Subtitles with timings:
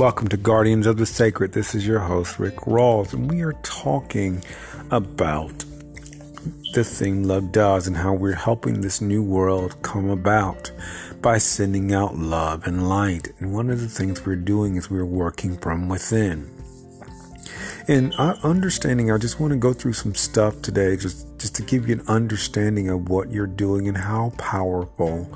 [0.00, 1.52] Welcome to Guardians of the Sacred.
[1.52, 4.42] This is your host, Rick Rawls, and we are talking
[4.90, 5.52] about
[6.72, 10.72] the thing love does and how we're helping this new world come about
[11.20, 13.28] by sending out love and light.
[13.40, 16.50] And one of the things we're doing is we're working from within.
[17.86, 21.86] And understanding, I just want to go through some stuff today, just just to give
[21.86, 25.28] you an understanding of what you're doing and how powerful,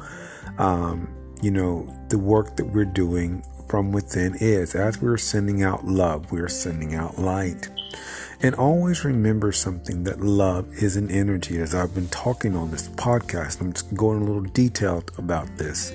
[0.57, 4.75] um, you know, the work that we're doing from within is.
[4.75, 7.69] As we're sending out love, we're sending out light.
[8.41, 11.59] And always remember something that love is an energy.
[11.59, 15.93] As I've been talking on this podcast, I'm just going a little detailed about this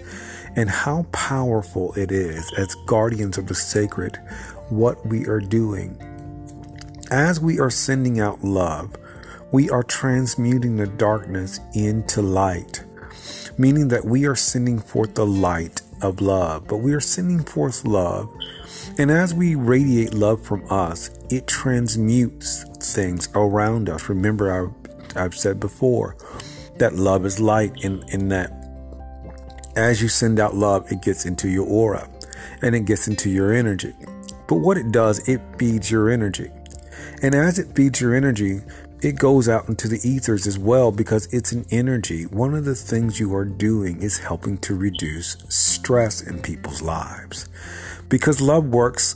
[0.55, 4.17] and how powerful it is as guardians of the sacred,
[4.69, 5.97] what we are doing
[7.11, 8.95] as we are sending out love,
[9.51, 12.83] we are transmuting the darkness into light,
[13.57, 17.85] meaning that we are sending forth the light of love, but we are sending forth
[17.85, 18.29] love.
[18.97, 24.09] And as we radiate love from us, it transmutes things around us.
[24.09, 26.15] Remember, I've, I've said before
[26.77, 28.59] that love is light, in, in that
[29.79, 32.09] as you send out love, it gets into your aura
[32.61, 33.93] and it gets into your energy.
[34.47, 36.49] But what it does, it feeds your energy.
[37.21, 38.61] And as it feeds your energy,
[39.01, 42.23] it goes out into the ethers as well because it's an energy.
[42.23, 47.47] One of the things you are doing is helping to reduce stress in people's lives.
[48.09, 49.15] Because love works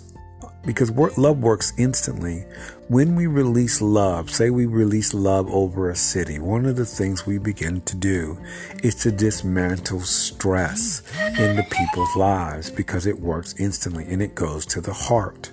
[0.65, 2.45] because love works instantly.
[2.87, 7.25] When we release love, say we release love over a city, one of the things
[7.25, 8.37] we begin to do
[8.81, 11.01] is to dismantle stress
[11.37, 15.51] in the people's lives because it works instantly and it goes to the heart.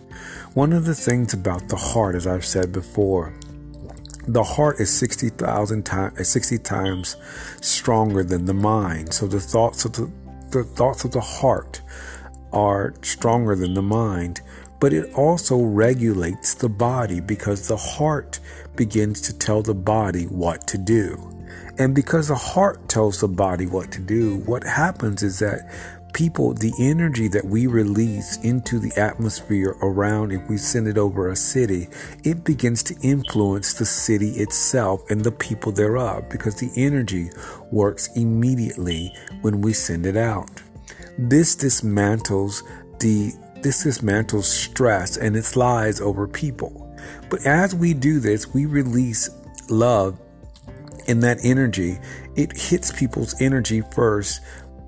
[0.54, 3.32] One of the things about the heart, as I've said before,
[4.26, 7.16] the heart is 60,000 times 60 times
[7.60, 9.12] stronger than the mind.
[9.12, 10.10] So the thoughts of the,
[10.50, 11.80] the thoughts of the heart
[12.52, 14.40] are stronger than the mind,
[14.80, 18.40] but it also regulates the body because the heart
[18.76, 21.26] begins to tell the body what to do.
[21.78, 25.70] And because the heart tells the body what to do, what happens is that
[26.12, 31.30] people, the energy that we release into the atmosphere around, if we send it over
[31.30, 31.88] a city,
[32.24, 37.30] it begins to influence the city itself and the people thereof because the energy
[37.70, 40.50] works immediately when we send it out.
[41.18, 42.62] This dismantles
[43.00, 43.32] the
[43.62, 46.96] this dismantles stress and its lies over people.
[47.28, 49.28] But as we do this, we release
[49.68, 50.18] love
[51.06, 51.98] in that energy.
[52.36, 54.40] It hits people's energy first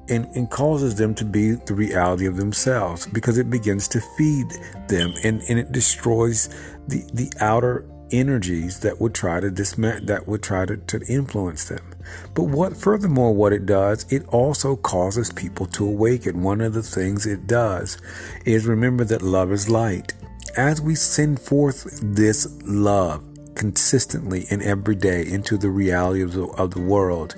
[0.08, 4.48] and, and causes them to be the reality of themselves because it begins to feed
[4.88, 6.48] them and, and it destroys
[6.88, 11.68] the, the outer energies that would try to dismantle that would try to, to influence
[11.68, 11.94] them.
[12.34, 16.42] But what furthermore what it does, it also causes people to awaken.
[16.42, 17.98] One of the things it does
[18.44, 20.12] is remember that love is light.
[20.56, 23.24] As we send forth this love,
[23.54, 27.34] consistently and every day into the reality of the, of the world,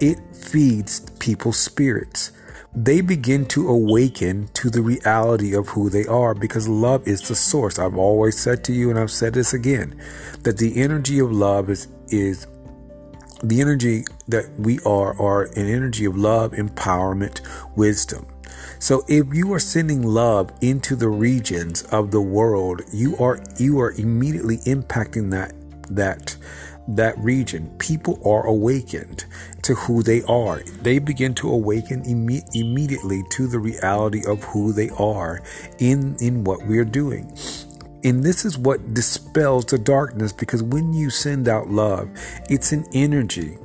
[0.00, 2.32] it feeds people's spirits.
[2.74, 7.34] They begin to awaken to the reality of who they are because love is the
[7.34, 7.78] source.
[7.78, 10.00] I've always said to you, and I've said this again,
[10.40, 12.46] that the energy of love is, is
[13.42, 17.40] the energy that we are, are an energy of love, empowerment,
[17.76, 18.26] wisdom.
[18.82, 23.78] So if you are sending love into the regions of the world, you are you
[23.78, 25.52] are immediately impacting that
[25.88, 26.36] that
[26.88, 27.72] that region.
[27.78, 29.24] People are awakened
[29.62, 30.64] to who they are.
[30.82, 35.40] They begin to awaken imme- immediately to the reality of who they are
[35.78, 37.38] in in what we are doing.
[38.02, 42.10] And this is what dispels the darkness because when you send out love,
[42.50, 43.58] it's an energy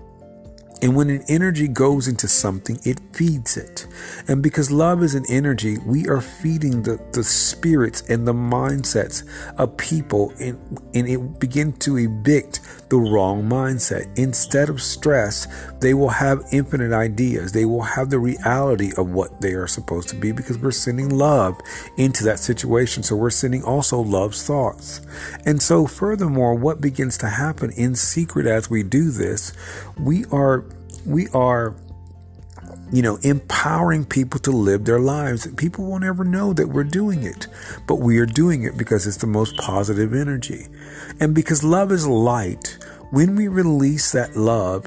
[0.82, 3.88] and when an energy goes into something, it feeds it.
[4.28, 9.28] And because love is an energy, we are feeding the, the spirits and the mindsets
[9.58, 10.60] of people, and,
[10.94, 14.08] and it begin to evict the wrong mindset.
[14.18, 15.48] Instead of stress,
[15.80, 17.52] they will have infinite ideas.
[17.52, 21.10] They will have the reality of what they are supposed to be because we're sending
[21.10, 21.60] love
[21.98, 23.04] into that situation.
[23.04, 25.01] So we're sending also love's thoughts.
[25.46, 29.54] And so, furthermore, what begins to happen in secret as we do this,
[29.98, 30.67] we are
[31.07, 31.75] we are
[32.92, 35.48] you know, empowering people to live their lives.
[35.57, 37.48] People won't ever know that we're doing it,
[37.86, 40.68] but we are doing it because it's the most positive energy.
[41.19, 42.77] And because love is light,
[43.09, 44.86] when we release that love,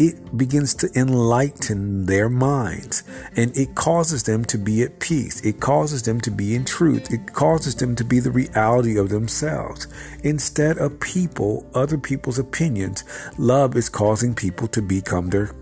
[0.00, 3.02] it begins to enlighten their minds
[3.36, 5.44] and it causes them to be at peace.
[5.44, 7.12] It causes them to be in truth.
[7.12, 9.86] It causes them to be the reality of themselves.
[10.24, 13.04] Instead of people, other people's opinions,
[13.36, 15.54] love is causing people to become their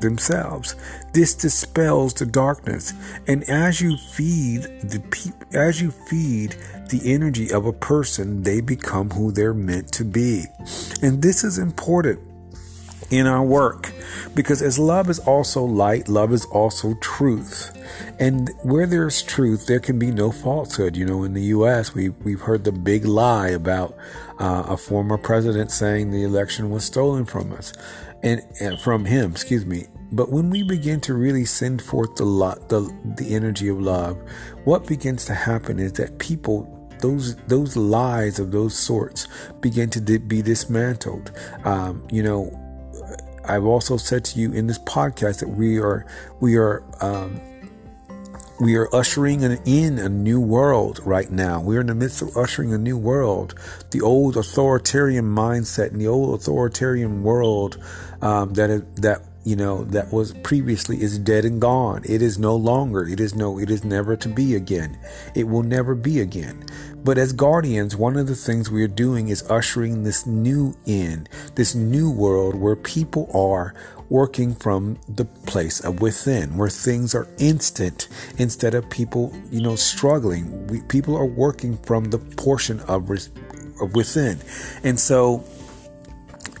[0.00, 0.74] themselves.
[1.14, 2.92] This dispels the darkness.
[3.26, 6.56] And as you feed the pe- as you feed
[6.90, 10.44] the energy of a person, they become who they're meant to be.
[11.00, 12.18] And this is important
[13.12, 13.92] in our work
[14.34, 17.78] because as love is also light, love is also truth.
[18.18, 20.96] And where there's truth, there can be no falsehood.
[20.96, 23.94] You know, in the U.S., we, we've heard the big lie about
[24.38, 27.74] uh, a former president saying the election was stolen from us
[28.22, 29.86] and, and from him, excuse me.
[30.10, 32.80] But when we begin to really send forth the, lo- the
[33.16, 34.20] the energy of love,
[34.64, 39.26] what begins to happen is that people those those lies of those sorts
[39.62, 41.32] begin to be dismantled.
[41.64, 42.61] Um, you know,
[43.44, 46.06] I've also said to you in this podcast that we are
[46.40, 47.40] we are um,
[48.60, 51.60] we are ushering in a new world right now.
[51.60, 53.54] We're in the midst of ushering a new world.
[53.90, 57.82] The old authoritarian mindset and the old authoritarian world
[58.20, 62.02] um, that you know that was previously is dead and gone.
[62.04, 63.06] It is no longer.
[63.06, 63.58] It is no.
[63.58, 64.98] It is never to be again.
[65.34, 66.64] It will never be again.
[67.04, 71.26] But as guardians, one of the things we are doing is ushering this new in,
[71.56, 73.74] this new world where people are
[74.08, 79.74] working from the place of within, where things are instant instead of people, you know,
[79.74, 80.66] struggling.
[80.68, 83.10] We, people are working from the portion of,
[83.80, 84.38] of within.
[84.84, 85.44] And so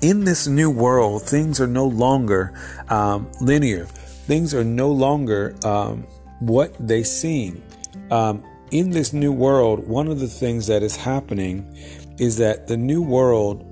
[0.02, 2.52] in this new world, things are no longer
[2.88, 3.86] um, linear.
[3.86, 6.02] Things are no longer um,
[6.40, 7.62] what they seem.
[8.10, 11.72] Um, in this new world, one of the things that is happening
[12.18, 13.64] is that the new world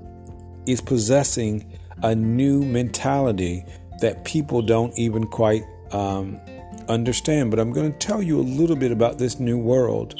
[0.65, 3.65] is possessing a new mentality
[3.99, 6.39] that people don't even quite um,
[6.87, 7.51] understand.
[7.51, 10.15] But I'm going to tell you a little bit about this new world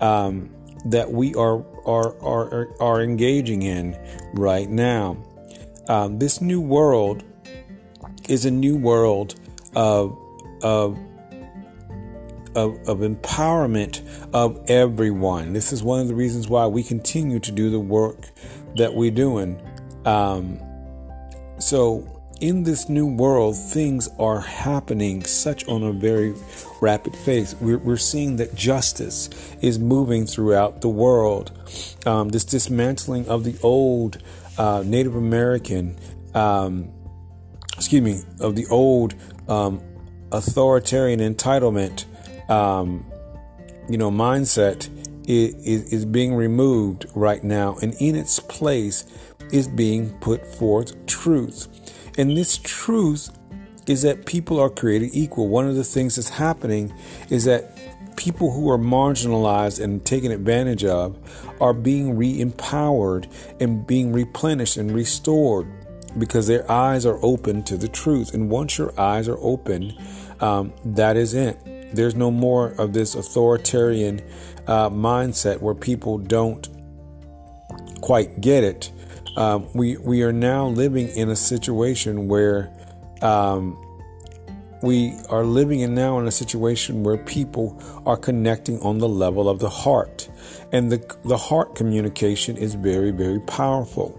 [0.00, 0.50] um,
[0.86, 3.98] that we are, are are are engaging in
[4.34, 5.16] right now.
[5.88, 7.22] Um, this new world
[8.28, 9.36] is a new world
[9.74, 10.18] of
[10.62, 10.98] of
[12.56, 14.02] of, of empowerment
[14.32, 15.52] of everyone.
[15.52, 18.30] This is one of the reasons why we continue to do the work
[18.76, 19.60] that we're doing.
[20.06, 20.58] Um,
[21.58, 26.34] so, in this new world, things are happening such on a very
[26.80, 27.54] rapid pace.
[27.60, 29.28] We're, we're seeing that justice
[29.60, 31.52] is moving throughout the world.
[32.06, 34.22] Um, this dismantling of the old
[34.58, 35.98] uh, Native American,
[36.34, 36.90] um,
[37.74, 39.14] excuse me, of the old
[39.48, 39.82] um,
[40.32, 42.04] authoritarian entitlement
[42.50, 43.04] um,
[43.88, 44.88] you know, mindset
[45.28, 49.04] is, is being removed right now, and in its place
[49.52, 51.68] is being put forth truth.
[52.18, 53.30] And this truth
[53.86, 55.48] is that people are created equal.
[55.48, 56.92] One of the things that's happening
[57.30, 57.75] is that
[58.16, 61.18] people who are marginalized and taken advantage of
[61.60, 63.28] are being re empowered
[63.60, 65.66] and being replenished and restored
[66.18, 68.34] because their eyes are open to the truth.
[68.34, 69.92] And once your eyes are open,
[70.40, 71.58] um, that is it.
[71.94, 74.22] There's no more of this authoritarian
[74.66, 76.68] uh, mindset where people don't
[78.00, 78.90] quite get it.
[79.36, 82.72] Um, we we are now living in a situation where
[83.22, 83.76] um,
[84.86, 89.48] we are living in now in a situation where people are connecting on the level
[89.48, 90.28] of the heart,
[90.72, 94.18] and the the heart communication is very very powerful.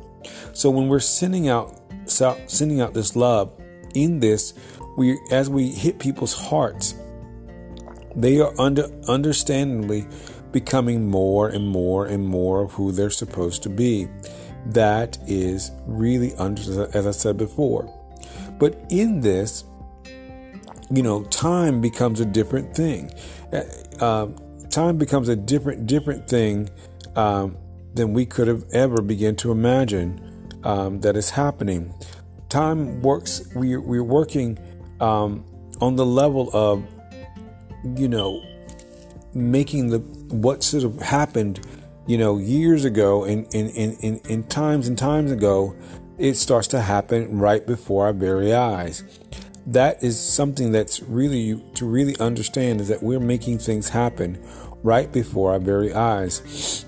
[0.54, 3.52] So when we're sending out sending out this love
[3.96, 4.54] in this,
[4.98, 6.96] we as we hit people's hearts
[8.18, 10.08] they are under understandably
[10.52, 14.08] becoming more and more and more of who they're supposed to be.
[14.66, 17.94] That is really under, as I said before.
[18.58, 19.64] But in this,
[20.92, 23.12] you know, time becomes a different thing.
[23.52, 24.36] Uh, um,
[24.70, 26.70] time becomes a different, different thing
[27.16, 27.58] um,
[27.94, 31.94] than we could have ever begin to imagine um, that is happening.
[32.50, 33.48] Time works.
[33.56, 34.58] We, we're working
[35.00, 35.46] um,
[35.82, 36.86] on the level of
[37.96, 38.44] you know,
[39.34, 40.00] making the
[40.36, 41.66] what should have happened,
[42.06, 45.76] you know, years ago and in, in, in, in times and times ago,
[46.18, 49.04] it starts to happen right before our very eyes.
[49.68, 54.42] That is something that's really to really understand is that we're making things happen
[54.82, 56.86] right before our very eyes.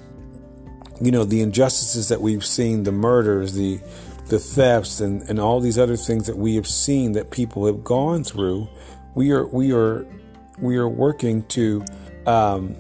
[1.02, 3.80] You know, the injustices that we've seen, the murders, the
[4.28, 7.84] the thefts and, and all these other things that we have seen that people have
[7.84, 8.70] gone through,
[9.16, 10.08] we are we are
[10.60, 11.84] we are working to
[12.26, 12.76] um,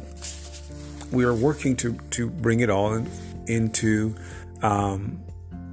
[1.11, 3.09] we are working to to bring it all in,
[3.47, 4.15] into
[4.61, 5.19] um,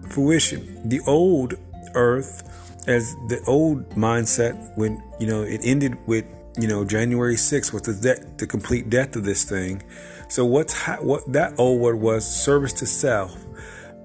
[0.09, 0.89] fruition.
[0.89, 1.55] The old
[1.95, 2.46] earth,
[2.87, 6.25] as the old mindset, when you know it ended with
[6.59, 9.83] you know January 6th with the de- the complete death of this thing.
[10.29, 13.37] So what's ha- what that old word was service to self,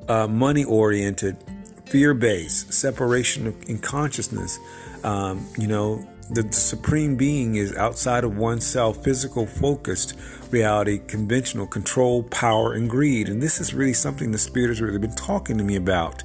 [0.08, 1.38] uh, money oriented,
[1.86, 4.60] fear based, separation in consciousness.
[5.04, 10.18] Um, you know, the, the supreme being is outside of oneself, physical focused
[10.52, 13.30] reality, conventional control, power, and greed.
[13.30, 16.24] And this is really something the Spirit has really been talking to me about.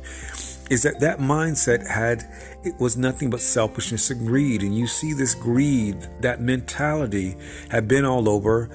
[0.69, 2.25] Is that that mindset had
[2.65, 7.37] it was nothing but selfishness and greed, and you see this greed, that mentality,
[7.71, 8.69] had been all over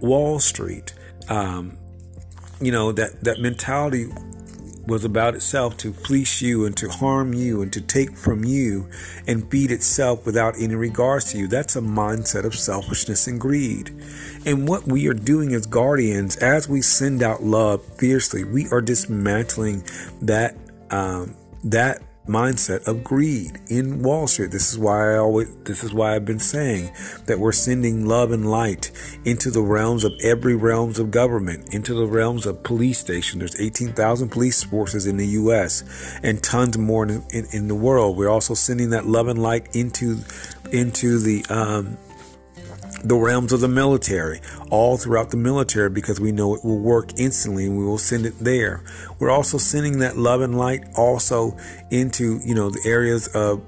[0.00, 0.94] Wall Street.
[1.28, 1.78] Um,
[2.60, 4.08] you know that that mentality
[4.88, 8.88] was about itself to fleece you and to harm you and to take from you
[9.26, 11.46] and feed itself without any regards to you.
[11.46, 13.90] That's a mindset of selfishness and greed.
[14.46, 18.80] And what we are doing as guardians, as we send out love fiercely, we are
[18.80, 19.84] dismantling
[20.22, 20.56] that
[20.90, 24.50] um, that mindset of greed in Wall Street.
[24.50, 26.92] This is why I always this is why I've been saying
[27.26, 28.92] that we're sending love and light
[29.24, 33.38] into the realms of every realms of government, into the realms of police station.
[33.38, 35.82] There's 18,000 police forces in the US
[36.22, 38.16] and tons more in, in, in, the world.
[38.16, 40.18] We're also sending that love and light into
[40.70, 41.96] into the um,
[43.04, 44.40] the realms of the military,
[44.70, 48.26] all throughout the military, because we know it will work instantly and we will send
[48.26, 48.82] it there.
[49.18, 51.56] We're also sending that love and light also
[51.90, 53.62] into, you know, the areas of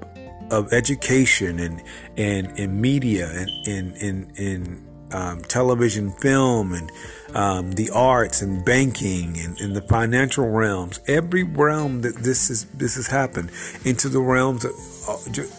[0.51, 1.83] of education and
[2.17, 6.91] and, and media and in in, in um, television, film, and
[7.35, 11.01] um, the arts and banking and, and, the financial realms.
[11.07, 13.51] Every realm that this is this has happened
[13.85, 14.73] into the realms of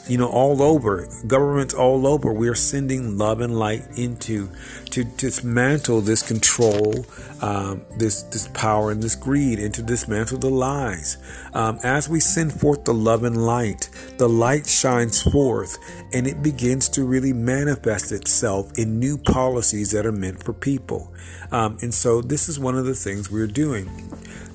[0.08, 2.34] you know all over governments all over.
[2.34, 4.50] We are sending love and light into
[4.92, 7.06] to dismantle this control,
[7.42, 11.18] um, this this power and this greed, and to dismantle the lies.
[11.54, 15.78] Um, as we send forth the love and light, the light shines forth,
[16.14, 21.14] and it begins to really manifest itself in new policies that are meant for people.
[21.52, 23.90] Um, and so, this is one of the things we're doing.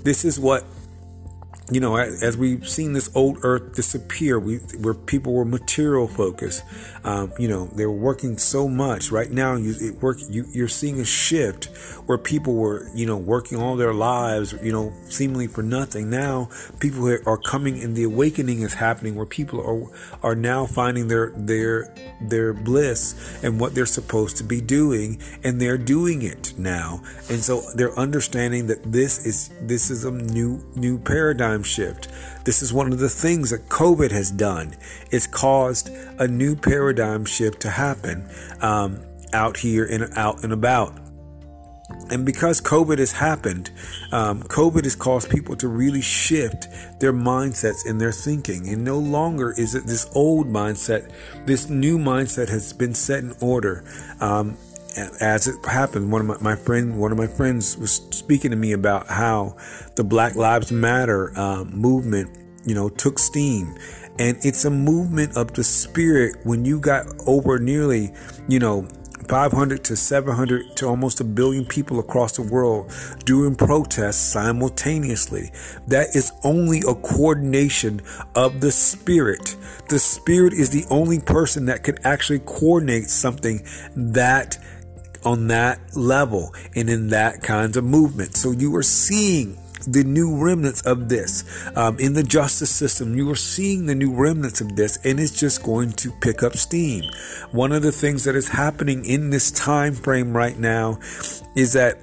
[0.02, 0.64] This is what
[1.70, 6.62] you know, as we've seen this old earth disappear, we where people were material focused,
[7.02, 9.10] um, you know, they were working so much.
[9.10, 11.64] Right now, you work, you, you're seeing a shift
[12.06, 16.08] where people were, you know, working all their lives, you know, seemingly for nothing.
[16.08, 19.90] Now, people are coming, and the awakening is happening where people are
[20.22, 25.60] are now finding their their their bliss and what they're supposed to be doing, and
[25.60, 27.02] they're doing it now.
[27.28, 32.08] And so they're understanding that this is this is a new new paradigm paradigm shift.
[32.44, 34.74] This is one of the things that COVID has done.
[35.10, 38.28] It's caused a new paradigm shift to happen
[38.60, 39.00] um,
[39.32, 40.92] out here and out and about.
[42.10, 43.70] And because COVID has happened,
[44.10, 48.68] um, COVID has caused people to really shift their mindsets and their thinking.
[48.68, 51.12] And no longer is it this old mindset,
[51.46, 53.84] this new mindset has been set in order.
[54.20, 54.56] Um,
[54.96, 58.56] as it happened, one of my, my friend, one of my friends was speaking to
[58.56, 59.56] me about how
[59.94, 63.76] the Black Lives Matter um, movement, you know, took steam,
[64.18, 66.36] and it's a movement of the spirit.
[66.44, 68.12] When you got over nearly,
[68.48, 68.88] you know,
[69.28, 72.92] 500 to 700 to almost a billion people across the world
[73.24, 75.50] doing protests simultaneously.
[75.88, 78.02] That is only a coordination
[78.34, 79.56] of the spirit.
[79.88, 84.58] The spirit is the only person that can actually coordinate something that
[85.26, 88.36] on that level and in that kind of movement.
[88.36, 91.44] So you are seeing the new remnants of this
[91.76, 93.16] um, in the justice system.
[93.16, 96.54] You are seeing the new remnants of this, and it's just going to pick up
[96.54, 97.04] steam.
[97.50, 100.98] One of the things that is happening in this time frame right now
[101.56, 101.98] is that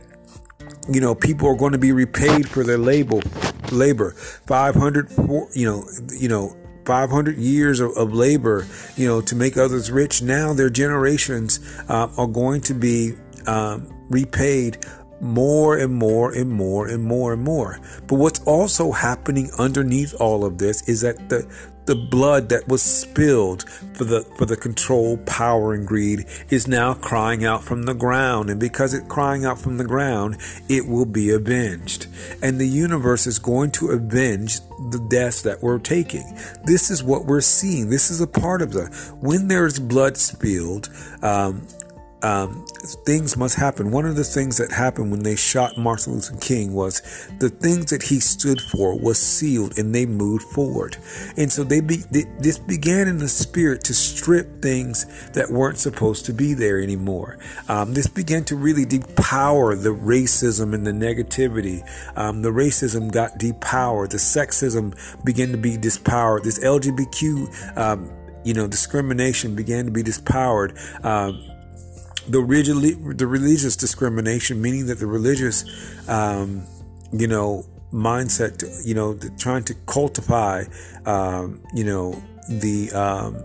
[0.92, 3.22] you know people are going to be repaid for their label
[3.72, 5.10] labor 500
[5.54, 10.22] you know you know 500 years of, of, labor, you know, to make others rich.
[10.22, 11.60] Now their generations
[11.90, 13.14] uh, are going to be
[13.48, 14.78] um, repaid
[15.22, 17.80] more and more and more and more and more.
[18.08, 21.48] But what's also happening underneath all of this is that the
[21.86, 23.64] the blood that was spilled
[23.94, 28.50] for the for the control, power, and greed is now crying out from the ground,
[28.50, 30.38] and because it's crying out from the ground,
[30.70, 32.08] it will be avenged,
[32.42, 34.60] and the universe is going to avenge
[34.92, 36.38] the deaths that we're taking.
[36.66, 37.90] This is what we're seeing.
[37.90, 38.86] This is a part of the
[39.22, 40.90] when there's blood spilled.
[41.22, 41.68] Um,
[42.24, 42.66] um,
[43.06, 43.92] things must happen.
[43.92, 47.02] One of the things that happened when they shot Martin Luther King was
[47.40, 50.98] the things that he stood for was sealed and they moved forward.
[51.38, 55.78] And so they, be, they this began in the spirit to strip things that weren't
[55.78, 57.38] supposed to be there anymore.
[57.68, 61.84] Um, this began to really depower the racism and the negativity.
[62.18, 64.12] Um, the racism got depowered.
[64.12, 66.46] The sexism began to be dispowered.
[66.46, 68.12] This LGBTQ, um,
[68.46, 70.78] you know, discrimination began to be dispowered.
[71.04, 71.50] Um,
[72.28, 75.66] the, the religious discrimination, meaning that the religious,
[76.10, 76.66] um,
[77.12, 80.68] you know, mindset, you know, trying to cultivate,
[81.06, 83.44] um, you know, the, um,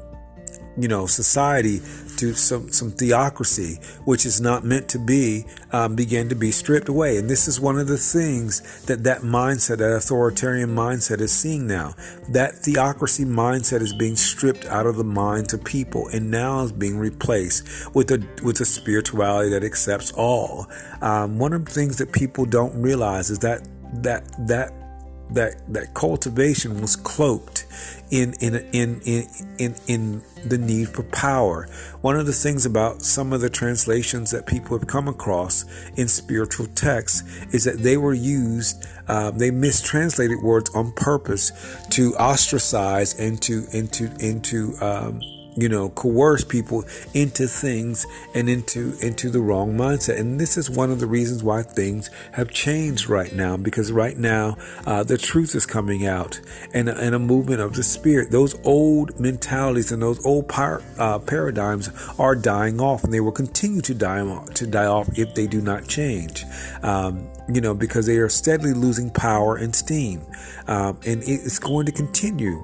[0.79, 1.81] you know, society
[2.19, 6.89] to some, some theocracy, which is not meant to be, um, begin to be stripped
[6.89, 7.17] away.
[7.17, 11.67] And this is one of the things that that mindset, that authoritarian mindset is seeing
[11.67, 11.95] now.
[12.29, 16.73] That theocracy mindset is being stripped out of the minds of people and now is
[16.73, 20.67] being replaced with a, with a spirituality that accepts all.
[21.01, 23.67] Um, one of the things that people don't realize is that,
[24.03, 24.73] that, that
[25.31, 27.67] that that cultivation was cloaked
[28.11, 29.27] in in in in
[29.59, 31.69] in, in the need for power.
[32.01, 35.65] One of the things about some of the translations that people have come across
[35.97, 41.53] in spiritual texts is that they were used, uh, they mistranslated words on purpose
[41.91, 45.21] to ostracize and to into into um,
[45.59, 46.85] you know, coerce people
[47.15, 50.19] into things and into into the wrong mindset.
[50.19, 54.17] And this is one of the reasons why things have changed right now, because right
[54.17, 56.41] now uh, the truth is coming out,
[56.73, 58.31] and and a movement of the spirit.
[58.31, 63.33] Those old mentalities and those old par- uh, paradigms are dying off, and they will
[63.33, 64.19] continue to die
[64.55, 66.45] to die off if they do not change.
[66.83, 70.23] Um, you know, because they are steadily losing power and steam,
[70.67, 72.63] um, and it's going to continue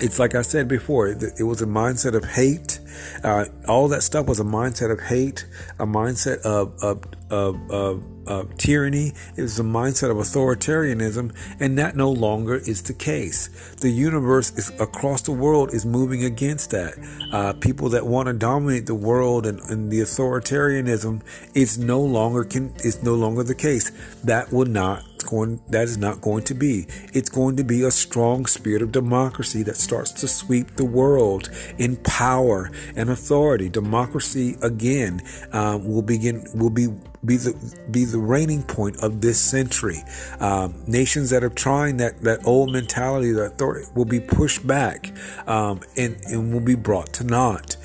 [0.00, 2.80] it's like I said before, it, was a mindset of hate.
[3.22, 5.46] Uh, all that stuff was a mindset of hate,
[5.78, 9.12] a mindset of, of, of, of, of tyranny.
[9.36, 13.48] It was a mindset of authoritarianism, and that no longer is the case.
[13.76, 16.94] The universe is across the world is moving against that.
[17.32, 21.22] Uh, people that want to dominate the world and, and the authoritarianism
[21.54, 23.90] is no longer can is no longer the case.
[24.24, 26.86] That will not going that is not going to be.
[27.12, 31.50] It's going to be a strong spirit of democracy that starts to sweep the world
[31.76, 33.68] in power and authority.
[33.68, 35.20] Democracy again
[35.52, 36.88] um, will begin will be
[37.24, 37.52] be the
[37.90, 39.98] be the reigning point of this century.
[40.40, 45.12] Um, nations that are trying that that old mentality, that authority, will be pushed back
[45.46, 47.76] um, and and will be brought to naught.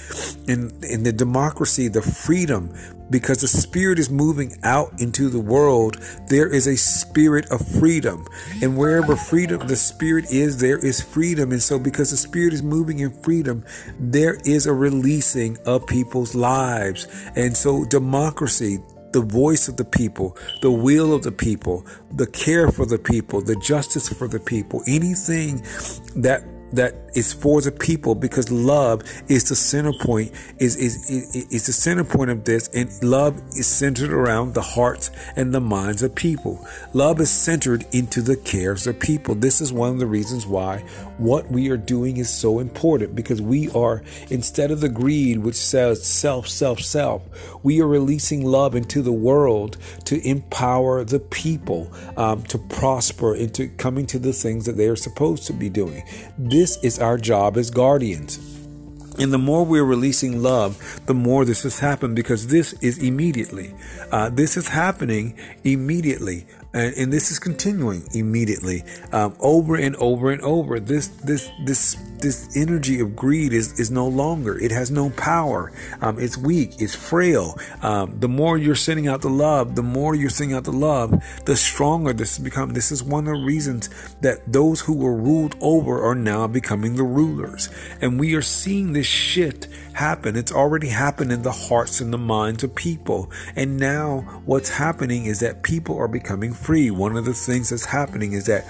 [0.48, 2.74] In in the democracy, the freedom
[3.14, 5.98] because the spirit is moving out into the world
[6.28, 8.26] there is a spirit of freedom.
[8.62, 11.52] And wherever freedom the spirit is there is freedom.
[11.52, 13.64] And so because the spirit is moving in freedom
[14.00, 17.08] there is a releasing of people's lives.
[17.36, 18.80] And so democracy
[19.14, 23.42] the voice of the people, the will of the people, the care for the people,
[23.42, 25.58] the justice for the people, anything
[26.16, 26.42] that
[26.74, 31.66] that is for the people because love is the center point is, is is is
[31.68, 36.02] the center point of this and love is centered around the hearts and the minds
[36.02, 36.66] of people.
[36.94, 39.36] Love is centered into the cares of people.
[39.36, 40.80] This is one of the reasons why
[41.18, 45.56] what we are doing is so important because we are instead of the greed which
[45.56, 47.22] says self self self
[47.64, 53.68] we are releasing love into the world to empower the people um, to prosper into
[53.68, 56.04] coming to the things that they are supposed to be doing.
[56.38, 58.38] This is our job as guardians.
[59.20, 63.74] And the more we're releasing love, the more this has happened because this is immediately.
[64.12, 70.32] Uh, this is happening immediately and, and this is continuing immediately um, over and over
[70.32, 70.80] and over.
[70.80, 74.58] This this this this energy of greed is is no longer.
[74.58, 75.72] It has no power.
[76.02, 76.82] Um, it's weak.
[76.82, 77.58] It's frail.
[77.82, 81.24] Um, the more you're sending out the love the more you're sending out the love
[81.46, 82.74] the stronger this has become.
[82.74, 83.90] This is one of the reasons
[84.22, 87.70] that those who were ruled over are now becoming the rulers.
[88.02, 90.36] And we are seeing this shift happen.
[90.36, 93.32] It's already happened in the hearts and the minds of people.
[93.56, 96.92] And now what's happening is that people are becoming free.
[96.92, 98.66] One of the things that's happening is that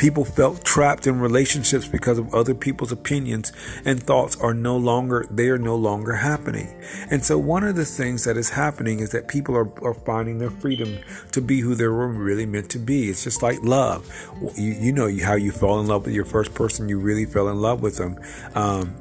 [0.00, 3.52] people felt trapped in relationships because of other people's opinions
[3.84, 6.68] and thoughts are no longer they are no longer happening.
[7.10, 10.38] And so one of the things that is happening is that people are, are finding
[10.38, 10.98] their freedom
[11.32, 13.10] to be who they were really meant to be.
[13.10, 14.10] It's just like love.
[14.56, 17.48] You, you know how you fall in love with your first person, you really fell
[17.48, 18.18] in love with them.
[18.54, 18.94] Um,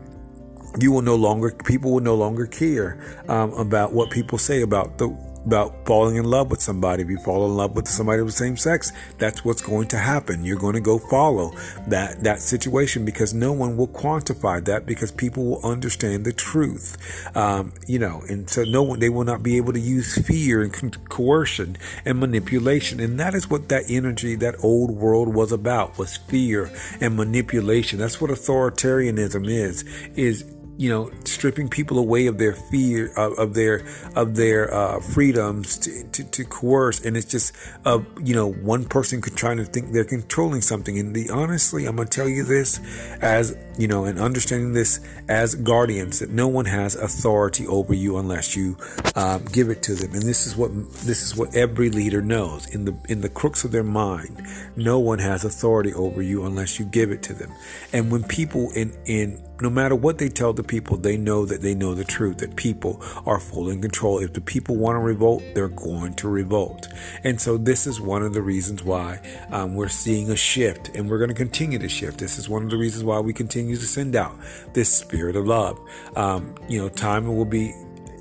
[0.79, 4.97] you will no longer people will no longer care um, about what people say about
[4.97, 5.07] the
[5.45, 7.03] about falling in love with somebody.
[7.03, 9.97] If you fall in love with somebody of the same sex, that's what's going to
[9.97, 10.43] happen.
[10.43, 11.51] You're going to go follow
[11.87, 16.97] that that situation because no one will quantify that because people will understand the truth.
[17.35, 20.61] Um, you know, and so no one they will not be able to use fear
[20.61, 25.97] and coercion and manipulation, and that is what that energy, that old world was about,
[25.97, 26.71] was fear
[27.01, 27.99] and manipulation.
[27.99, 29.83] That's what authoritarianism is.
[30.15, 30.45] Is
[30.79, 35.77] you know, stripping people away of their fear, of, of their of their uh, freedoms
[35.77, 39.91] to, to, to, coerce, and it's just, uh, you know, one person trying to think
[39.91, 40.97] they're controlling something.
[40.97, 42.79] And the honestly, I'm gonna tell you this,
[43.21, 48.17] as you know, and understanding this as guardians, that no one has authority over you
[48.17, 48.77] unless you
[49.15, 50.13] um, give it to them.
[50.13, 53.65] And this is what this is what every leader knows in the in the crooks
[53.65, 54.47] of their mind.
[54.77, 57.51] No one has authority over you unless you give it to them.
[57.91, 61.61] And when people in in no matter what they tell the people, they know that
[61.61, 64.19] they know the truth, that people are fully in control.
[64.19, 66.87] If the people want to revolt, they're going to revolt.
[67.25, 69.19] And so this is one of the reasons why
[69.51, 72.19] um, we're seeing a shift and we're going to continue to shift.
[72.19, 74.37] This is one of the reasons why we continue to send out
[74.73, 75.77] this spirit of love.
[76.15, 77.73] Um, you know, time will be,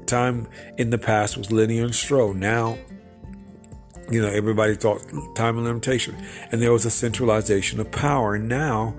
[0.07, 2.33] time in the past was linear and slow.
[2.33, 2.79] Now,
[4.11, 5.03] you know, everybody thought
[5.35, 6.17] time and limitation,
[6.51, 8.35] and there was a centralization of power.
[8.35, 8.95] And now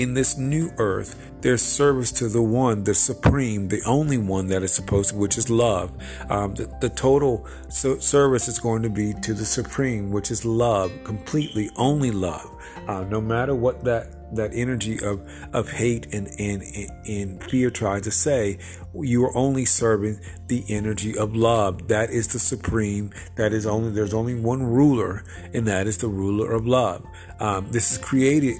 [0.00, 4.62] in this new earth, there's service to the one, the supreme, the only one that
[4.62, 5.90] is supposed to, which is love.
[6.30, 10.42] Um, the, the, total so service is going to be to the supreme, which is
[10.46, 12.50] love, completely only love.
[12.88, 15.20] Uh, no matter what that that energy of
[15.52, 16.62] of hate and and
[17.04, 18.58] and fear tries to say,
[18.94, 21.88] you are only serving the energy of love.
[21.88, 23.10] That is the supreme.
[23.36, 27.04] That is only there's only one ruler, and that is the ruler of love.
[27.38, 28.56] Um, this is created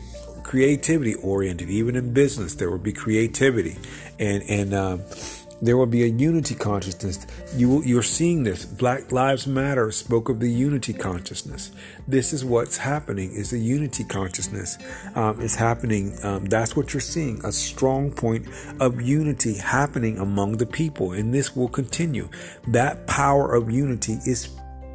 [0.51, 1.71] creativity oriented.
[1.71, 3.77] Even in business, there will be creativity,
[4.19, 5.01] and and um,
[5.63, 7.25] there will be a unity consciousness.
[7.55, 8.65] You you're seeing this.
[8.65, 11.71] Black Lives Matter spoke of the unity consciousness.
[12.09, 13.31] This is what's happening.
[13.33, 14.77] Is the unity consciousness
[15.15, 16.19] um, is happening?
[16.25, 17.41] Um, that's what you're seeing.
[17.45, 18.49] A strong point
[18.81, 22.29] of unity happening among the people, and this will continue.
[22.67, 24.49] That power of unity is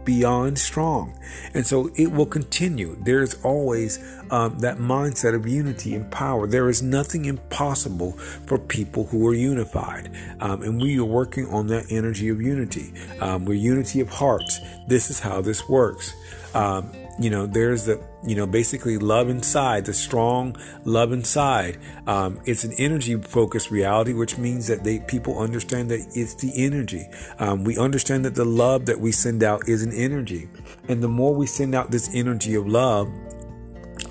[0.06, 1.18] beyond strong.
[1.54, 2.96] And so it will continue.
[3.04, 4.00] There's always
[4.32, 6.48] um, that mindset of unity and power.
[6.48, 10.12] There is nothing impossible for people who are unified.
[10.40, 12.94] Um, and we are working on that energy of unity.
[13.20, 14.62] Um, we're unity of hearts.
[14.88, 16.14] This is how this works.
[16.54, 21.78] Um, you know, there's the, you know, basically love inside, the strong love inside.
[22.08, 26.52] Um, it's an energy focused reality, which means that they, people understand that it's the
[26.56, 27.08] energy.
[27.40, 30.50] Um, we understand that the love that we send out is an energy.
[30.88, 33.12] And the more we send out this energy of love,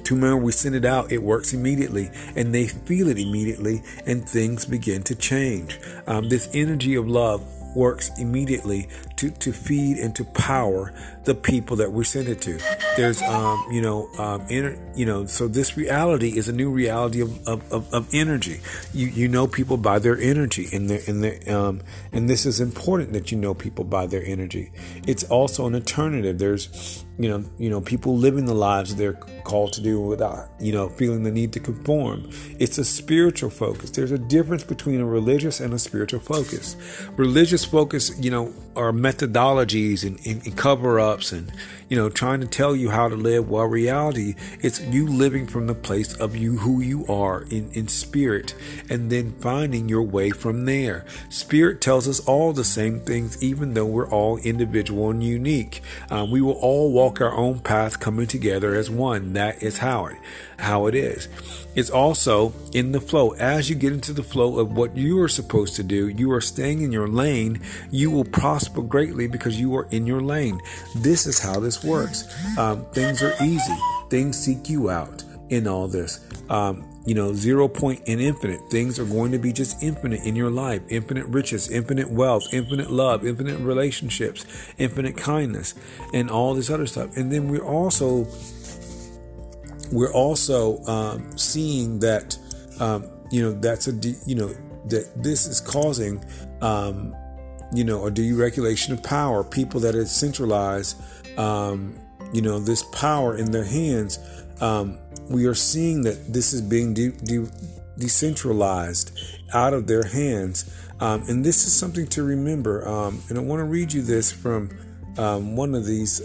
[0.05, 4.29] to when we send it out, it works immediately and they feel it immediately and
[4.29, 5.81] things begin to change.
[6.07, 7.43] Um, this energy of love
[7.75, 8.89] works immediately
[9.31, 10.93] to, to feed and to power
[11.25, 12.59] the people that we send it to.
[12.97, 17.49] There's, um, you know, um, you know, so this reality is a new reality of,
[17.49, 18.61] of, of, of, energy.
[18.93, 21.81] You, you know people by their energy and their, and their, um,
[22.13, 24.71] and this is important that you know people by their energy.
[25.07, 26.39] It's also an alternative.
[26.39, 30.73] There's, you know, you know, people living the lives they're called to do without, you
[30.73, 32.29] know, feeling the need to conform.
[32.59, 33.91] It's a spiritual focus.
[33.91, 36.77] There's a difference between a religious and a spiritual focus.
[37.17, 41.53] Religious focus, you know, are methodologies and, and, and cover ups and,
[41.89, 43.49] you know, trying to tell you how to live.
[43.49, 47.89] While reality, it's you living from the place of you, who you are in, in
[47.89, 48.55] spirit,
[48.89, 51.05] and then finding your way from there.
[51.29, 55.83] Spirit tells us all the same things, even though we're all individual and unique.
[56.11, 59.33] Um, we will all walk our own path coming together as one.
[59.35, 60.17] That is how it,
[60.65, 61.29] how it is.
[61.75, 63.33] It's also in the flow.
[63.33, 66.41] As you get into the flow of what you are supposed to do, you are
[66.41, 70.61] staying in your lane, you will prosper greatly because you are in your lane.
[70.97, 72.25] This is how this works.
[72.59, 73.77] Um, things are easy.
[74.09, 76.21] Things seek you out in all this.
[76.49, 78.61] Um, you know, zero point and infinite.
[78.71, 80.83] Things are going to be just infinite in your life.
[80.89, 84.47] Infinite riches, infinite wealth, infinite love, infinite relationships,
[84.79, 85.75] infinite kindness,
[86.15, 87.17] and all this other stuff.
[87.17, 88.27] And then we're also
[89.93, 92.37] we're also um, seeing that
[92.81, 93.93] um, you know that's a
[94.27, 94.49] you know
[94.87, 96.25] that this is causing
[96.61, 97.15] um,
[97.73, 99.45] you know a deregulation of power.
[99.45, 101.01] People that are centralized,
[101.39, 101.99] um,
[102.33, 104.19] you know, this power in their hands.
[104.61, 107.51] Um, we are seeing that this is being de- de-
[107.99, 109.19] decentralized
[109.55, 110.71] out of their hands,
[111.01, 112.83] um, and this is something to remember.
[113.29, 114.71] and I want to read you this from
[115.17, 116.21] one of these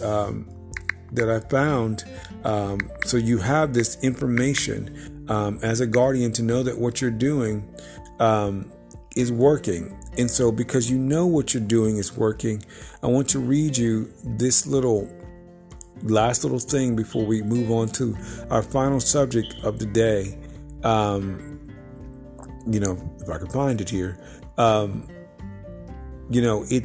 [1.11, 2.03] that I found.
[2.43, 7.11] Um, so you have this information um, as a guardian to know that what you're
[7.11, 7.67] doing
[8.19, 8.71] um,
[9.15, 9.95] is working.
[10.17, 12.63] And so, because you know what you're doing is working,
[13.03, 15.09] I want to read you this little
[16.03, 18.15] last little thing before we move on to
[18.49, 20.37] our final subject of the day.
[20.83, 21.59] Um,
[22.67, 24.19] you know, if I can find it here.
[24.57, 25.07] Um,
[26.29, 26.83] you know, it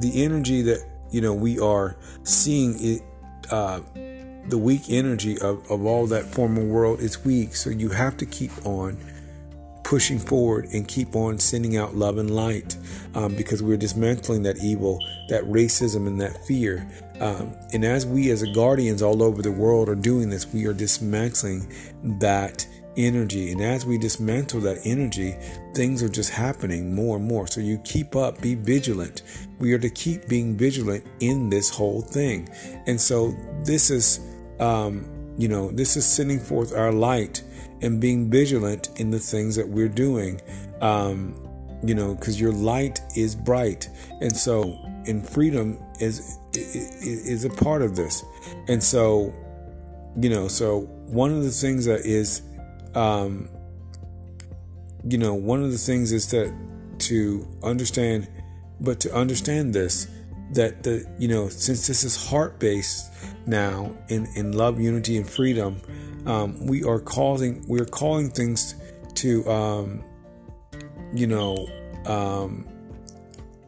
[0.00, 3.02] the energy that you know we are seeing it
[3.50, 3.80] uh,
[4.48, 7.54] the weak energy of, of all that former world is weak.
[7.54, 8.98] So you have to keep on
[9.82, 12.76] pushing forward and keep on sending out love and light
[13.14, 16.88] um, because we're dismantling that evil, that racism, and that fear.
[17.20, 20.72] Um, and as we, as guardians all over the world, are doing this, we are
[20.72, 21.72] dismantling
[22.20, 23.52] that energy.
[23.52, 25.36] And as we dismantle that energy,
[25.74, 27.46] things are just happening more and more.
[27.46, 29.22] So you keep up, be vigilant.
[29.58, 32.48] We are to keep being vigilant in this whole thing.
[32.86, 34.20] And so this is,
[34.58, 37.42] um, you know, this is sending forth our light
[37.82, 40.40] and being vigilant in the things that we're doing.
[40.80, 41.46] Um,
[41.82, 43.88] you know, because your light is bright.
[44.20, 48.22] And so, in freedom is, is is a part of this.
[48.68, 49.32] And so,
[50.16, 52.42] you know, so one of the things that is
[52.94, 53.48] um,
[55.04, 56.54] you know, one of the things is that
[56.98, 58.28] to understand,
[58.80, 60.06] but to understand this,
[60.52, 63.12] that the, you know, since this is heart based
[63.46, 65.80] now in, in love, unity, and freedom,
[66.26, 68.74] um, we are causing, we are calling things
[69.14, 70.04] to, um,
[71.14, 71.68] you know,
[72.06, 72.68] um,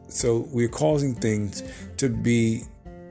[0.07, 1.63] so we're causing things
[1.97, 2.63] to be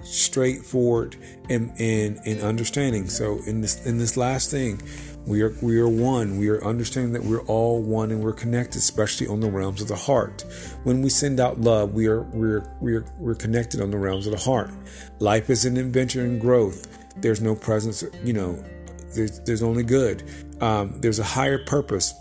[0.05, 1.17] straightforward
[1.49, 3.09] and, and, and understanding.
[3.09, 4.81] So in this, in this last thing,
[5.27, 6.39] we are we are one.
[6.39, 9.89] We are understanding that we're all one and we're connected, especially on the realms of
[9.89, 10.45] the heart.
[10.83, 14.33] When we send out love, we are we're we're we're connected on the realms of
[14.33, 14.71] the heart.
[15.21, 16.99] Life is an adventure and growth.
[17.17, 18.63] There's no presence, you know.
[19.15, 20.25] There's there's only good.
[20.61, 22.15] Um, there's a higher purpose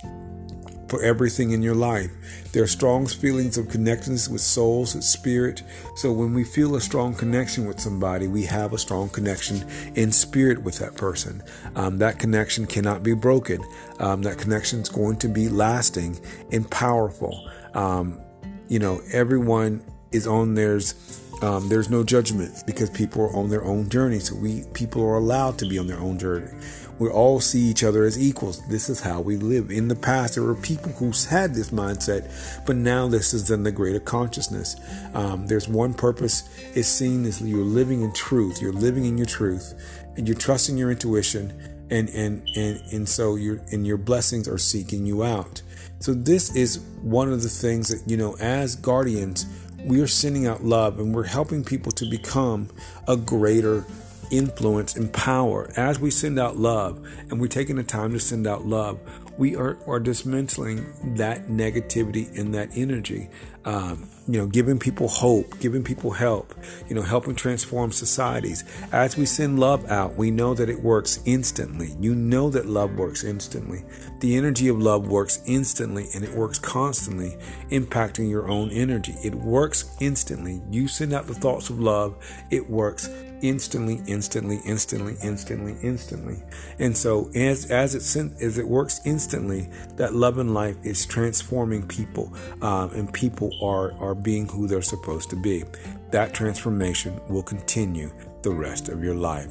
[0.91, 2.11] for everything in your life.
[2.51, 5.63] There are strong feelings of connectedness with souls, with spirit.
[5.95, 10.11] So when we feel a strong connection with somebody, we have a strong connection in
[10.11, 11.43] spirit with that person.
[11.77, 13.63] Um, that connection cannot be broken.
[13.99, 16.19] Um, that connection is going to be lasting
[16.51, 17.49] and powerful.
[17.73, 18.19] Um,
[18.67, 21.20] you know, everyone is on theirs.
[21.41, 24.19] Um, there's no judgment because people are on their own journey.
[24.19, 26.51] So we people are allowed to be on their own journey.
[26.99, 28.63] We all see each other as equals.
[28.67, 29.71] This is how we live.
[29.71, 32.29] In the past, there were people who had this mindset,
[32.67, 34.75] but now this is in the greater consciousness.
[35.15, 36.47] Um, there's one purpose.
[36.75, 38.61] It's seen as you're living in truth.
[38.61, 39.73] You're living in your truth,
[40.15, 44.59] and you're trusting your intuition, and and and and so your and your blessings are
[44.59, 45.63] seeking you out.
[46.01, 49.47] So this is one of the things that you know as guardians
[49.83, 52.69] we are sending out love and we're helping people to become
[53.07, 53.85] a greater
[54.31, 55.71] influence and power.
[55.75, 58.99] As we send out love and we're taking the time to send out love,
[59.41, 63.27] we are, are dismantling that negativity and that energy.
[63.65, 66.53] Um, you know, giving people hope, giving people help,
[66.87, 68.63] you know, helping transform societies.
[68.91, 71.95] As we send love out, we know that it works instantly.
[71.99, 73.83] You know that love works instantly.
[74.19, 77.35] The energy of love works instantly and it works constantly,
[77.71, 79.15] impacting your own energy.
[79.23, 80.61] It works instantly.
[80.69, 82.15] You send out the thoughts of love,
[82.51, 83.09] it works
[83.41, 86.43] instantly, instantly, instantly, instantly, instantly.
[86.79, 91.87] And so as as it as it works instantly, that love and life is transforming
[91.87, 95.63] people, um, and people are are being who they're supposed to be.
[96.11, 99.49] That transformation will continue the rest of your life.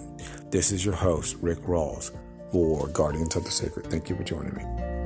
[0.51, 2.11] This is your host, Rick Rawls,
[2.51, 3.87] for Guardians of the Sacred.
[3.87, 5.00] Thank you for joining me.